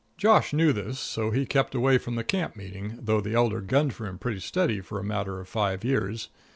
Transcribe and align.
Josh 0.17 0.51
knew 0.51 0.73
this, 0.73 0.99
so 0.99 1.29
he 1.29 1.45
kept 1.45 1.75
away 1.75 1.99
from 1.99 2.15
the 2.15 2.23
camp 2.23 2.55
meeting, 2.55 2.97
though 2.99 3.21
the 3.21 3.35
Elder 3.35 3.61
gunned 3.61 3.93
for 3.93 4.07
him 4.07 4.17
pretty 4.17 4.39
steady 4.39 4.81
for 4.81 4.97
a 4.99 5.03
matter 5.03 5.39
of 5.39 5.47
five 5.47 5.83
years. 5.83 6.29